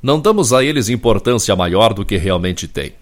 [0.00, 2.92] Não damos a eles importância maior do que realmente têm.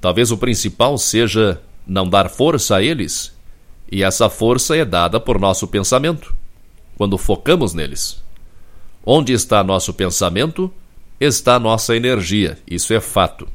[0.00, 3.32] Talvez o principal seja não dar força a eles,
[3.88, 6.34] e essa força é dada por nosso pensamento,
[6.96, 8.20] quando focamos neles.
[9.06, 10.74] Onde está nosso pensamento,
[11.22, 13.46] está nossa energia, isso é fato.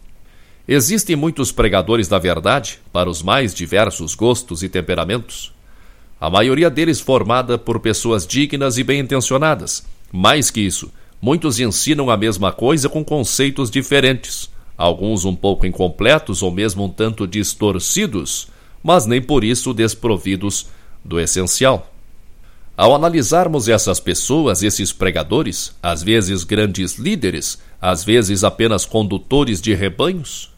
[0.66, 5.54] Existem muitos pregadores da verdade para os mais diversos gostos e temperamentos.
[6.20, 9.86] A maioria deles formada por pessoas dignas e bem intencionadas.
[10.12, 10.90] Mais que isso,
[11.22, 16.90] muitos ensinam a mesma coisa com conceitos diferentes, alguns um pouco incompletos ou mesmo um
[16.90, 18.48] tanto distorcidos,
[18.82, 20.68] mas nem por isso desprovidos
[21.04, 21.92] do essencial.
[22.78, 29.74] Ao analisarmos essas pessoas, esses pregadores, às vezes grandes líderes, às vezes apenas condutores de
[29.74, 30.54] rebanhos,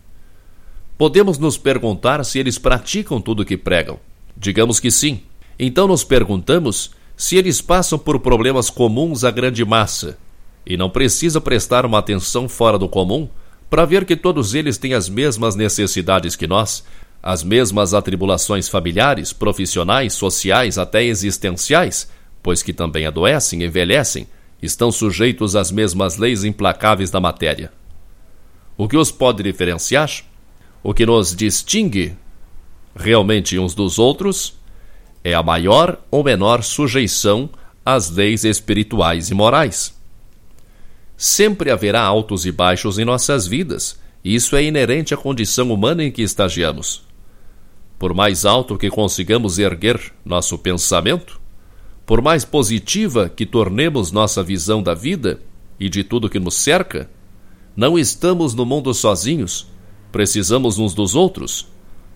[0.98, 3.98] podemos nos perguntar se eles praticam tudo o que pregam.
[4.36, 5.22] Digamos que sim.
[5.58, 10.18] Então nos perguntamos se eles passam por problemas comuns à grande massa
[10.66, 13.30] e não precisa prestar uma atenção fora do comum
[13.70, 16.84] para ver que todos eles têm as mesmas necessidades que nós,
[17.22, 22.10] as mesmas atribulações familiares, profissionais, sociais, até existenciais,
[22.42, 24.28] pois que também adoecem, envelhecem,
[24.62, 27.72] estão sujeitos às mesmas leis implacáveis da matéria.
[28.78, 30.10] O que os pode diferenciar?
[30.82, 32.16] O que nos distingue
[32.96, 34.58] realmente uns dos outros
[35.24, 37.50] é a maior ou menor sujeição
[37.86, 39.94] às leis espirituais e morais.
[41.18, 46.04] Sempre haverá altos e baixos em nossas vidas, e isso é inerente à condição humana
[46.04, 47.09] em que estagiamos.
[48.00, 51.40] Por mais alto que consigamos erguer nosso pensamento,
[52.06, 55.42] por mais positiva que tornemos nossa visão da vida
[55.78, 57.10] e de tudo que nos cerca,
[57.76, 59.68] não estamos no mundo sozinhos,
[60.14, 61.68] precisamos uns dos outros.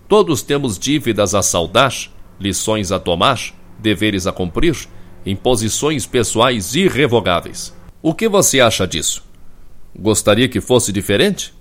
[0.08, 1.92] Todos temos dívidas a saldar,
[2.40, 3.38] lições a tomar,
[3.78, 4.88] deveres a cumprir,
[5.24, 7.74] imposições pessoais irrevogáveis.
[8.02, 9.22] O que você acha disso?
[9.94, 11.52] Gostaria que fosse diferente?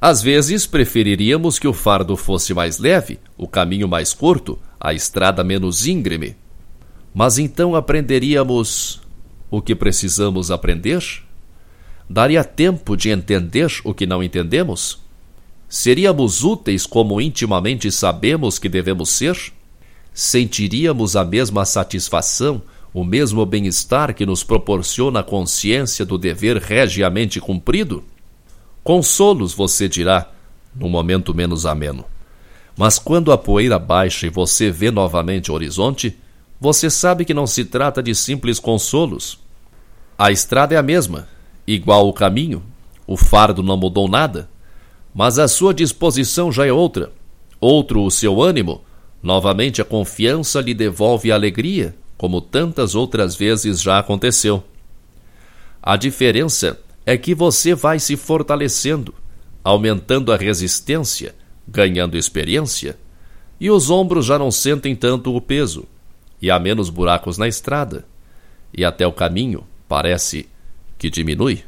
[0.00, 5.42] Às vezes preferiríamos que o fardo fosse mais leve, o caminho mais curto, a estrada
[5.42, 6.36] menos íngreme.
[7.12, 9.00] Mas então aprenderíamos
[9.50, 11.02] o que precisamos aprender?
[12.08, 15.02] Daria tempo de entender o que não entendemos?
[15.68, 19.36] Seríamos úteis como intimamente sabemos que devemos ser?
[20.14, 22.62] Sentiríamos a mesma satisfação,
[22.94, 28.04] o mesmo bem-estar que nos proporciona a consciência do dever regiamente cumprido?
[28.88, 30.30] Consolos, você dirá,
[30.74, 32.06] num momento menos ameno.
[32.74, 36.16] Mas quando a poeira baixa e você vê novamente o horizonte,
[36.58, 39.38] você sabe que não se trata de simples consolos.
[40.16, 41.28] A estrada é a mesma,
[41.66, 42.62] igual o caminho,
[43.06, 44.48] o fardo não mudou nada,
[45.14, 47.12] mas a sua disposição já é outra,
[47.60, 48.80] outro o seu ânimo,
[49.22, 54.64] novamente a confiança lhe devolve a alegria, como tantas outras vezes já aconteceu.
[55.82, 56.78] A diferença
[57.08, 59.14] é que você vai se fortalecendo,
[59.64, 61.34] aumentando a resistência,
[61.66, 62.98] ganhando experiência,
[63.58, 65.86] e os ombros já não sentem tanto o peso,
[66.38, 68.04] e há menos buracos na estrada,
[68.76, 70.46] e até o caminho parece
[70.98, 71.64] que diminui.